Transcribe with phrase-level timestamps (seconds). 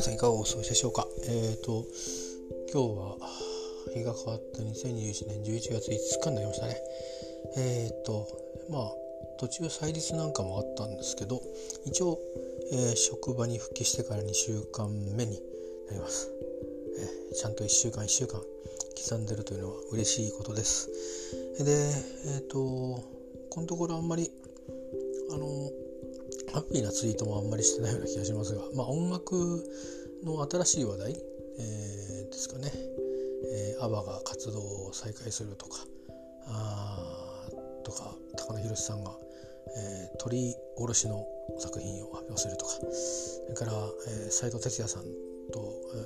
[0.00, 1.06] 皆さんいかがお過ごしでしょうか？
[1.28, 1.84] えっ、ー、と
[2.72, 3.16] 今日は
[3.92, 6.76] 日が変わった2021年11月5日になりましたね。
[7.58, 8.26] えっ、ー、と
[8.70, 8.92] まあ
[9.38, 11.42] 途中祭日なんかもあったんですけど、
[11.84, 12.18] 一応、
[12.72, 15.38] えー、職場に復帰してから2週間目に
[15.88, 16.30] なります。
[17.30, 20.88] えちゃんと1週間1週間刻んでるというのは嬉しいことです。
[21.62, 21.92] で、
[22.36, 23.04] えっ、とこ
[23.60, 24.30] のところあんまり
[25.30, 25.70] あの
[26.52, 29.64] ハッピーなツイートもあんまりしてないような気がしますが、まあ、音楽
[30.24, 35.78] の新しい話題、えー、ですかね、えー、アバが活動を再開するとか
[36.46, 37.48] あ
[37.84, 39.12] とか高野宏さんが、
[39.76, 41.24] えー、鳥おろしの
[41.58, 42.72] 作品を発表するとか。
[42.72, 43.72] それから
[44.30, 45.04] 斎、えー、藤哲也さん
[45.52, 45.96] と、え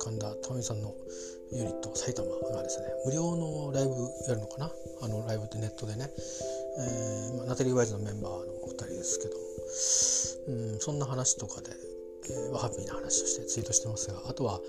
[0.00, 0.94] ー、神田珠美さんの
[1.52, 3.90] ユニット埼玉がですね無料のライブ
[4.28, 4.72] やるのかな？
[5.02, 6.10] あのライブってネットでね、
[6.78, 9.51] えーまあ、ナタリー・ワイズのメンバーのお二人ですけども。
[10.48, 11.70] うん、そんな話とかで、
[12.30, 14.60] えー、ハッピーな話としてツイートしてますがあとは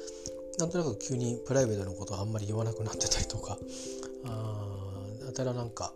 [0.60, 3.58] なんとなく急にプライベートのことをあんまり言わなくなってたりとか
[4.26, 4.74] あ
[5.30, 5.94] あたらなんか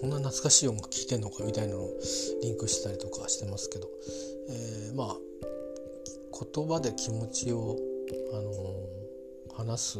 [0.00, 1.90] こんな懐かしい音楽聴いてんのかみたいなのを
[2.42, 3.88] リンクしてたりとかしてますけど、
[4.48, 5.16] えー、まあ
[6.54, 7.76] 言葉で気持ちを、
[8.32, 9.98] あのー、話す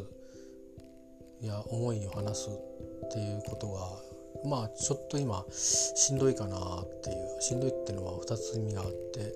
[1.42, 4.09] や思いを話すっていうことが
[4.44, 9.34] まあちょっと今しんどいかなっていうしんどいっていうのは2つ意味があって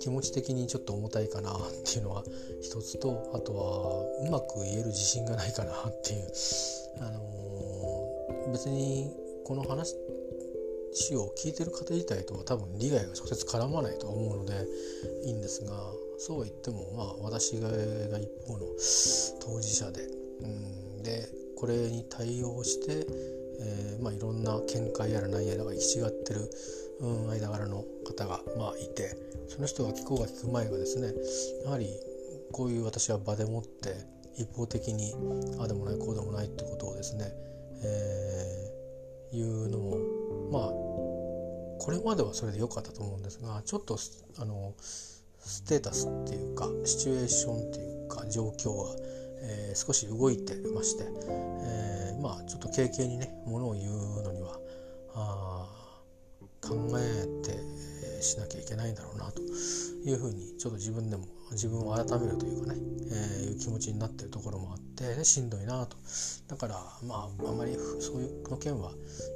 [0.00, 2.24] 気持ち的にちょっと重たいかなっていうのは
[2.62, 6.32] 一つとあとはうまく言える自信がないかなっていう、
[7.00, 9.10] あのー、別に
[9.44, 9.94] この話
[11.14, 14.54] を聞いてる方自体とは多分利害が直接絡まないと思うので
[15.24, 15.72] いいんですが
[16.18, 18.66] そうは言ってもまあ私が一方の
[19.40, 20.02] 当事者で、
[20.40, 23.06] うん、でこれに対応して
[23.60, 26.50] えー、まあ、いろんな見解やら何やらが行き違ってる、
[27.00, 29.16] うん、間柄の方が、まあ、いて
[29.48, 31.12] その人が聞こうが聞く前がですね
[31.64, 31.88] やはり
[32.52, 33.94] こういう私は場でもって
[34.36, 35.14] 一方的に
[35.58, 37.32] ああでもないこうでもないってことをですね、
[37.82, 39.98] えー、言うのも
[40.50, 40.96] まあ
[41.78, 43.98] これまではそれで良かったと思うんですがちょっと
[44.38, 48.96] あのステータスっていうかシチュエーションっていうか状況が、
[49.48, 54.58] えー、少し動いてまして、えーまあちょっと軽々にねものを言うのには
[55.14, 55.66] あ
[56.60, 62.80] 考えてしなきゃいけないんだろうなというふうにちょっと自分でも自分を改めるというかね、
[63.12, 65.96] えー、いう気持ちになってるところもあって、しんどいなと。
[66.48, 66.74] だから
[67.06, 68.90] まああまりそういうの件は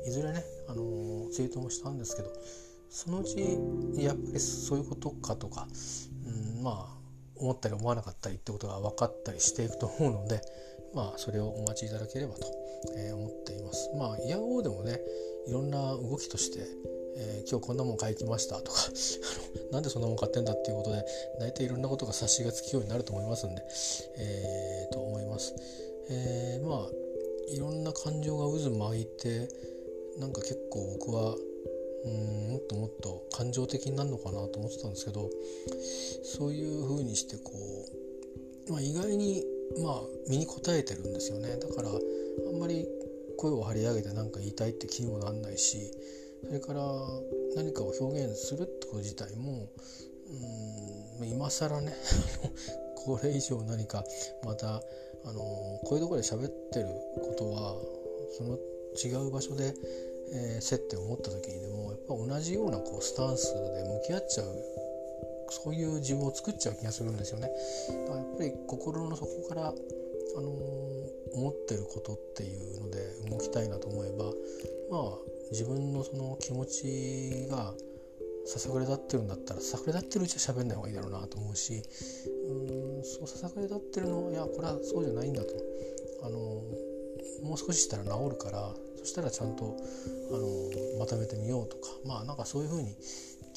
[0.07, 2.33] いずれね、あのー、ツイートもしたんですけど
[2.89, 3.37] そのうち
[3.95, 5.69] やっぱりそういうことかとか、
[6.27, 7.00] うん、まあ
[7.41, 10.41] 思ったり思わなかったりってことが分かったりしていくと思うので
[10.95, 12.61] まあそれをお待ちいただければと
[12.97, 13.91] えー、思っています。
[13.97, 15.01] まあイヤホーでもね
[15.47, 16.61] いろんな動きとして、
[17.17, 18.81] えー、今日こんなもん買いきましたとか
[19.73, 21.05] なんでそんなもん買ってんだっていうことで
[21.39, 23.63] 大体いろんなことが察しがつくようになると思いますんで、
[24.17, 25.55] えー、と思います。
[26.09, 26.91] えー、まあ
[27.53, 29.49] いろんな感情が渦巻いて
[30.19, 31.37] なんか結構僕は
[32.05, 35.31] うんもっともっと感情的になるのかなと思ってたんですけど
[36.25, 37.53] そういう風にしてこ
[38.69, 39.45] う、まあ、意外に
[39.83, 41.57] まあ身に応えてるんですよね。
[41.57, 41.93] だからあ
[42.53, 42.87] んまり
[43.37, 45.91] 声を張り上げて何か言いたいって気にもなんないし
[46.45, 46.83] それから
[47.57, 49.69] 何かを表現するってこと自体も
[51.21, 51.95] うん今更ね
[52.97, 54.05] これ以上何か
[54.45, 54.83] また
[55.25, 55.41] あの
[55.85, 56.89] こういうところで喋ってる
[57.23, 57.77] ことは
[58.37, 58.59] その
[58.97, 59.75] 違う場所で、
[60.33, 64.47] えー、接点を持った時にでもやっぱ同じようなこうスタンスで向き合っちゃう
[65.51, 67.51] そういう自分を作っちゃう気がするんですよね。
[67.89, 69.75] だからやっぱり心の底から
[70.37, 70.49] あの
[71.33, 72.99] 思ってることっていうので
[73.29, 74.27] 動きたいなと思えば
[74.91, 75.19] まあ
[75.51, 77.75] 自分のその気持ちが
[78.47, 81.83] ささくれ立ってるんだったらささくれ立ってるうちは喋んない方がいいだろうなと思うし
[82.49, 85.49] うんそうささくれ立ってるのはいやこれはそうじゃないんだと
[86.23, 86.39] あの
[87.43, 89.77] もう少ししたら治るからそしたらちゃんと
[90.31, 92.97] あのまとめてみようとかまあなんかそういうふうに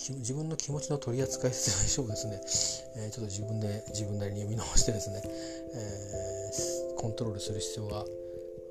[0.09, 2.41] 自分の気持ちの取り扱い説明書をですね、
[3.05, 8.05] えー、ちょっと自分で自分なりに読み直してですね、えー、コントロールする必要が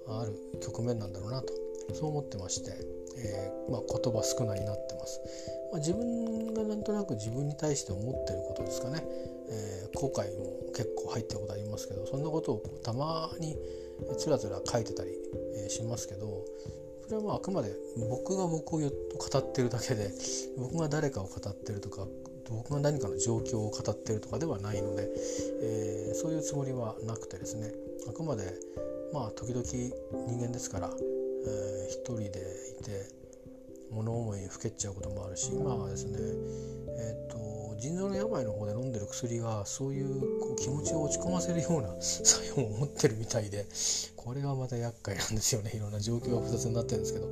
[0.08, 1.54] ある局面なんだろうなと
[1.94, 2.72] そう思ってまして、
[3.16, 5.20] えー、まあ、言葉少ないになってます、
[5.70, 9.02] まあ、自分がなんとなく自分に対して思ってることですかね、
[9.48, 13.56] え後悔も結構入ってることありますけどそんなことをたまに
[14.18, 15.10] つらつら書いてたり、
[15.66, 16.44] えしますけど
[17.04, 17.74] それはまああくまで
[18.10, 18.86] 僕が僕を語
[19.38, 20.10] ってるだけで
[20.56, 22.06] 僕が誰かを語ってるとか
[22.50, 25.08] 僕が何かの状況を語ってるとかではないので、
[25.62, 27.72] えー、そういうつもりはなくてですね。
[28.08, 28.54] あくまで
[29.12, 32.28] まあ時々人間ですから、えー、一人で
[32.80, 33.22] いて
[33.90, 37.41] 物思いにふけっちゃうこともあるしまあですねえっ、ー、と
[37.82, 43.67] 腎臓の病の方で飲んでる薬がそういうこう気持ちを落ち込ませるような 作用を持ってるみたいで
[44.14, 45.73] これがまた厄介なんですよね。
[45.75, 47.26] いろんな状況が複雑になってるんですけど、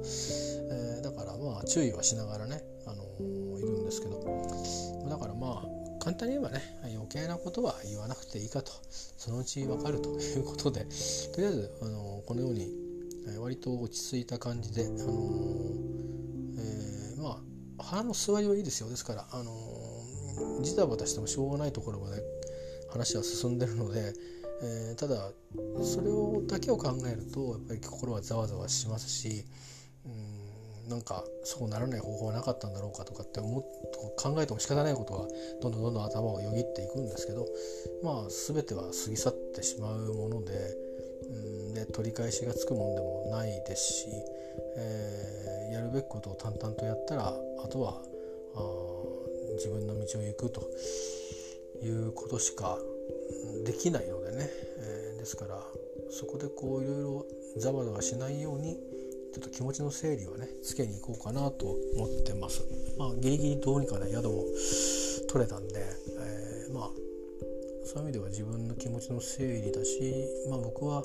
[0.75, 4.19] えー、だからまあ注意はしながらね、あのー、いるんですけど。
[5.09, 8.73] だからまあ簡単に言えばね余計なことは言わなくていいかと。
[9.19, 10.85] そのうち分かるということで。
[11.33, 12.75] とりあえず、あのー、このように
[13.39, 14.97] 割と落ち着いた感じで、あの
[16.59, 17.41] えー、ま
[17.79, 18.89] あ腹の座りはいいですよ。
[18.89, 19.53] ですから、あの
[20.63, 22.23] ジタバタしてもしょうがないところまで
[22.91, 24.13] 話は進んでるので、
[24.63, 25.31] えー、ただ
[25.83, 29.45] それをだけを考えるとやっぱり心はざわざわしますし
[30.05, 33.65] うんなんかそうならない方法はなかったんだろうかとかって思っ
[34.17, 35.29] 考えても仕方ないことは
[35.63, 37.47] どんどんどんどん頭をよぎっていくんですけど
[38.03, 40.53] まあ全ては過ぎ去ってしまうもので
[41.29, 44.07] うんで取り返しがつくもんでもないですし、
[44.77, 48.03] えー、やるべきことを淡々とやったらあとは
[48.57, 48.91] あ
[49.55, 50.69] 自分の道を行くと
[51.83, 52.79] いうことしか
[53.65, 55.63] できないのでね、えー、ですから
[56.11, 57.27] そこでこういろいろ
[57.59, 58.77] ざわざわしないように
[59.33, 61.67] ちょっと気持ちの整理をねつけに行こうかなと
[61.97, 62.65] 思ってます。
[62.99, 64.45] まあギリギリどうにかね宿も
[65.29, 65.85] 取れたんで、
[66.19, 66.91] えー、まあ
[67.85, 70.15] そういう意味では自分の気持ちの整理だし、
[70.49, 71.03] まあ、僕は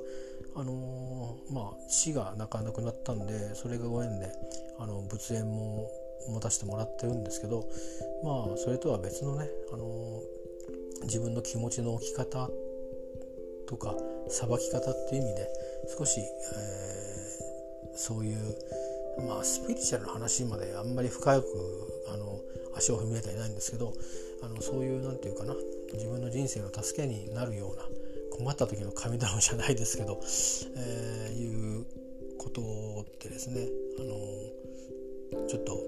[0.56, 4.32] あのー、まあ、死が泣かなくなったんでそれがご縁で
[4.80, 5.90] あの仏縁も
[6.28, 7.68] 持たせてもらってるんですけど
[8.24, 10.22] まあそれとは別のね、あの、
[11.04, 12.50] 自分の気持ちの置き方
[13.68, 13.96] とか
[14.28, 15.48] さばき方っていう意味で
[15.98, 18.38] 少し、えー、そういう
[19.28, 21.46] まあスピリチュアルな話まであんまり深く
[22.14, 22.40] あの
[22.76, 23.94] 足を踏み入れていないんですけど
[24.44, 25.56] あのそういう何て言うかな
[25.94, 27.84] 自分の人生の助けになるような
[28.38, 30.20] 困った時の神頼みじゃないですけど、
[30.76, 31.86] えー、いう
[32.38, 33.68] ことってですね、
[33.98, 35.80] あのちょっと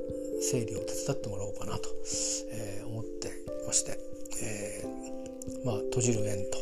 [0.42, 1.90] 整理を手伝ってもらおうかなと、
[2.52, 3.32] えー、思って
[3.66, 3.98] まして、
[4.42, 6.58] えー、まあ閉じる縁と、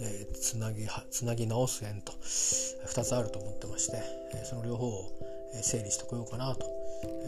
[0.00, 3.98] えー、つなぎつなぎ直す縁と2つあると思ってまして、
[4.34, 5.10] えその両方を
[5.62, 6.66] 整理してこようかなと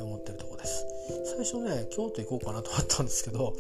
[0.03, 0.85] 思ってるとこです。
[1.25, 3.55] 最初ね京都行こうかなと思ったんですけど、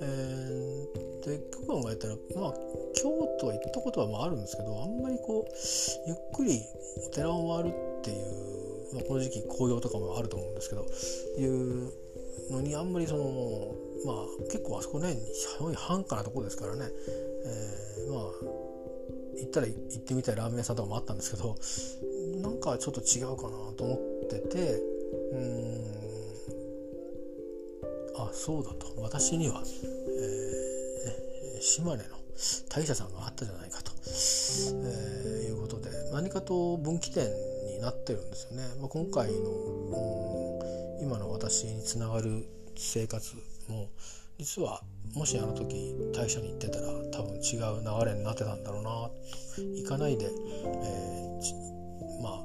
[0.00, 2.54] えー、で考えたらまあ
[2.94, 3.10] 京
[3.40, 6.60] 都は行ったことはまああるんですけどあんまりこうゆっくり
[7.06, 10.86] お寺を回るっていう、まあ、この時期紅葉とかもあると思うんですけど
[11.38, 11.92] いう
[12.50, 13.74] のにあんまりその
[14.04, 15.16] まあ結構あそこね
[15.76, 18.24] 繁華なとこですからね、えー、まあ
[19.36, 21.56] 行ったら行ってみたいラーメン屋さんとかもあったんですけど
[22.40, 23.98] なんかちょっと違うかなと思っ
[24.28, 24.80] てて
[25.32, 26.04] うん
[28.16, 28.94] あそうだと。
[28.98, 32.04] 私には、えー、島根の
[32.68, 37.26] 大社さんがあったじゃないかと、えー、いうことで何かと分岐点
[37.84, 38.62] なってるんですよね。
[38.80, 39.50] まあ、今回の、
[40.98, 42.46] うん、今の私につながる
[42.76, 43.34] 生活
[43.68, 43.88] も
[44.38, 44.82] 実は
[45.14, 49.12] もしあの時大社に行ってたら多分違う流れになってたんだろうなと
[49.76, 52.42] 行かないで、えー、まあ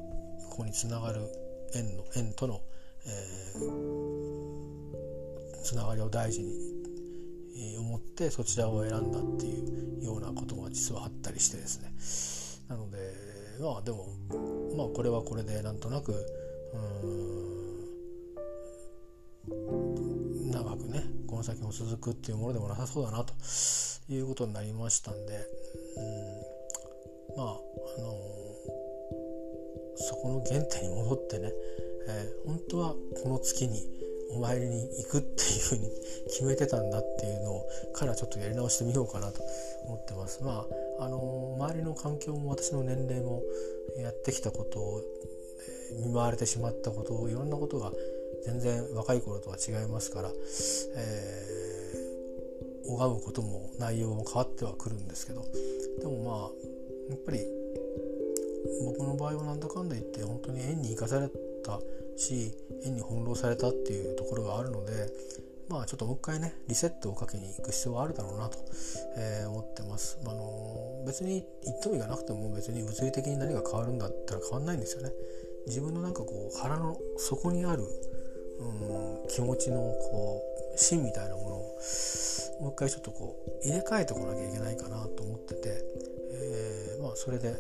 [0.50, 1.22] ここにつながる
[1.74, 2.62] 縁の縁との、
[3.08, 11.92] えー、つながりを大事に思ってそちらを選んだっていうようなことが実はあったりしてですね
[12.70, 12.98] なので
[13.66, 14.08] あでも
[14.78, 16.14] まあこれはこれでなんとなく
[20.52, 23.34] 長くねこの先も続くっていうものでもなさそうだなと
[24.10, 25.34] いうことになりましたんで
[25.98, 28.16] うんまああの
[29.98, 31.52] そこの原点に戻ってね、
[32.08, 33.99] えー、本当はこの月に
[34.32, 35.90] お参りに行くっていうふうに
[36.28, 39.42] 決めてたんだっていうのをからちょっとやり直してみようかなと
[39.86, 40.44] 思ってます。
[40.44, 40.66] ま
[41.00, 43.42] ああの周りの環境も私の年齢も
[43.98, 45.02] やってきたことを
[45.98, 47.92] 見舞われてしまったことをいろんなことが
[48.46, 50.32] 全然若い頃とは違いますから、
[50.96, 55.46] えー、拝むことも内容も変わってはくるんですけど
[56.00, 56.50] でもまあ
[57.10, 57.40] やっぱり
[58.86, 61.28] 僕の場合はなんだかんだ言って本当に縁に生かされ
[61.64, 61.80] た
[62.20, 62.54] し
[62.86, 64.92] 縁に翻弄されたっていうところがあるので
[65.70, 68.58] まあちょっともう一回ねリセットをかけに行く必要はあるだろうなと、
[69.18, 70.18] えー、思ってます。
[70.26, 75.12] あの別に一等意がなくても別に物理的に何が変わるんだったら変わんないんですよね。
[75.68, 80.42] 自分のなんかこう腹の底にある、うん、気持ちのこ
[80.76, 81.80] う芯みたいなものを
[82.62, 85.84] もう一回ちょっとこう入れ替えてこなきゃいけないかなと思ってて、
[86.34, 87.56] えー、まあそれで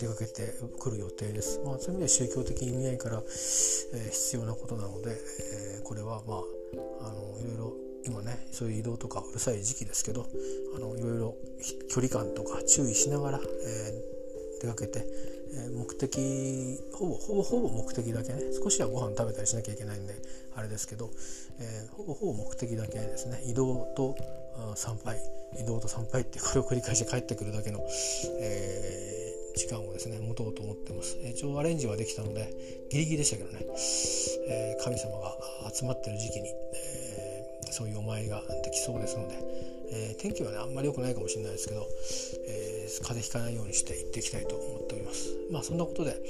[0.00, 1.60] 出かけてくる予定です。
[1.62, 6.38] まあ、そういう意味では宗教的意味合いから、えー、必要なことなので、えー、これはまあ
[7.06, 7.72] あのいろいろ
[8.06, 10.26] 今ねそういう移動とかうるさい時期ですけど
[10.74, 11.34] あのいろいろ
[11.90, 15.04] 距離感とか注意しながら、えー、出かけて、
[15.52, 20.14] え目的ほぼほぼほぼ目的だけね少しはご飯食べたりしなきゃいけないんで
[20.54, 21.10] あれですけど、
[21.58, 24.16] えー、ほぼほぼ目的だけですね移動と
[24.74, 25.18] 参拝
[25.58, 27.80] 移動と参拝ってこれを繰り返して帰ってくるだけの、
[28.40, 31.18] えー、時間をですね持とうと思ってます。
[31.24, 32.54] 一応アレンジはできたので
[32.90, 33.66] ギリギリでしたけどね、
[34.48, 35.36] えー、神様が
[35.72, 39.34] 集まってる時期に、えー、そういうお参りができそうですので、
[39.92, 41.86] え天気はねあんまり良くないかもしれないですけど、
[42.46, 42.70] えー
[43.02, 45.36] 風邪ひかないようにして行っていきたいと思っております。
[45.50, 46.20] まあそんなことで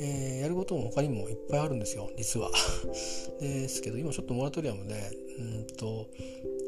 [0.00, 2.50] えー、やることも他にもいっぱいあるんですよ実は。
[3.40, 4.94] ですけど今ちょっとモラトリアムで
[5.38, 6.06] うんと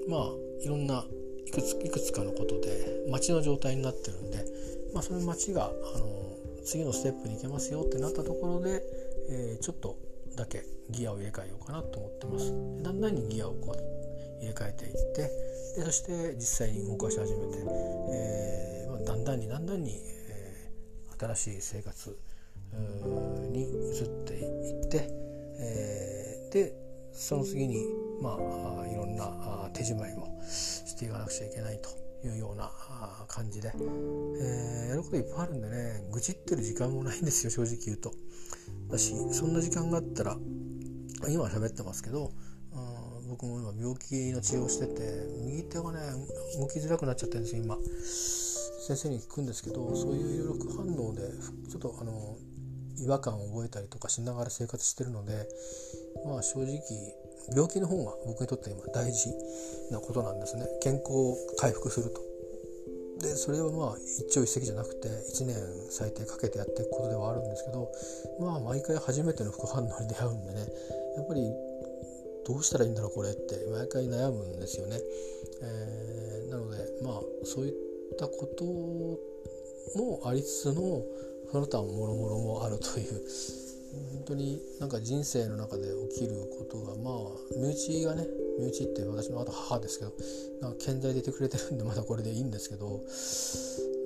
[0.06, 1.06] まあいろんな
[1.46, 4.44] いくついくつかのことで街の状態になってるんで、
[4.92, 8.82] まあ、その街があの次のステップに行けますよってなったところで、
[9.30, 9.96] えー、ちょっと
[10.36, 12.50] だけギアを入れ替えようかなと思ってます。
[12.82, 13.94] だんだんにギアをこう
[14.40, 15.30] 入れ替えていって
[15.76, 17.58] でそして実際に動かし始めて、
[18.12, 22.18] えーまあ、だんだんにだんだんに、えー、新しい生活
[23.50, 25.08] に移っていって、
[25.58, 26.72] えー、で
[27.12, 27.84] その次に
[28.20, 30.40] まあいろんな手仕舞いも
[30.94, 31.90] していかなくちゃいけないと
[32.26, 32.70] いうような
[33.28, 38.12] 感じで、えー、やることいっぱいあるんでね愚痴ってる時間もないんですよ正直言うと。
[38.88, 40.36] だしそんな時間があったら
[41.28, 42.30] 今喋ってますけど
[43.28, 45.98] 僕も今病気の治療してて右手がね
[46.58, 47.76] 動きづらくなっちゃってるんですよ今
[48.86, 51.22] 先生に聞くんですけどそういういろいろ副反応で
[51.70, 52.36] ちょっとあの
[52.98, 55.48] 違和感を覚えたりとかしながら生活してるので
[56.26, 56.78] まあ正直
[57.52, 59.30] 病気の方が僕にとって今大事
[59.90, 62.20] なことなんですね健康を回復すると。
[63.20, 65.56] でそれはまあ一朝一夕じゃなくて1年
[65.88, 67.90] 最低かけてやっていくことではあるんですけど
[68.40, 70.66] まあ毎回初めての副反応に出会うんでね
[71.16, 71.40] やっぱり
[72.46, 74.98] どうしたらいいんだろうこれって毎回悩むんですよね。
[75.62, 77.72] えー、なのでまあそういっ
[78.18, 78.64] たこと
[79.98, 81.02] もありつつの
[81.50, 83.22] その他もろもろもあるという
[84.12, 88.26] 本当になんか人生の中で起きることがまあ身内がね
[88.58, 90.12] 身内って私のあと母ですけど
[90.62, 93.00] なんか健在でいてくれてるんで まだこれでいいんですけど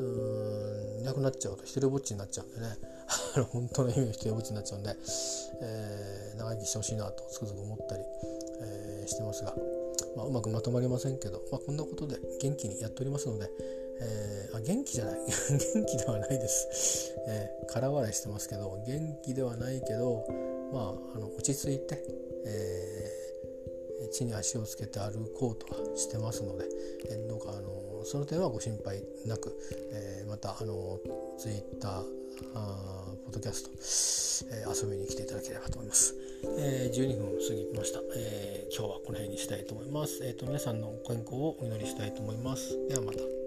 [0.00, 0.02] う
[0.99, 2.99] んいなくなっちゃうと一人ぼっちになっちゃうんでね。
[3.52, 4.95] 本当の意味の一人ぼっちになっちゃうんで、
[5.61, 8.04] えー、長生きしてほしいなとつくづく思ったり、
[8.61, 9.54] えー、してますが、
[10.16, 13.50] まあ、うまくまとまりませんけど、まあ、こんなことで元気にやっておりますので、
[14.00, 20.25] えー、あ元気じゃない 元気ではないです、えー、空笑いしてますけど元気ではないけど
[20.73, 22.05] まああの落ち着いて、
[22.45, 26.67] えー、地に足をつけて歩こうとはしてますので、
[27.11, 29.57] えー、どうかあのその点はご心配なく、
[29.93, 31.00] えー、またあの
[31.37, 32.19] ツイッター
[32.55, 36.14] あポッドキャスト、えー、遊びに来ていただければと思います。
[36.57, 40.21] えー、12分過ぎました、えー、今日はこの辺にしたいと思います。
[40.23, 42.78] えーと皆さんのご健康をお祈りしたいと思います。
[42.88, 43.38] ではまた。